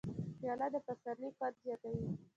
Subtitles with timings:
[0.39, 2.03] پیاله د پسرلي خوند زیاتوي.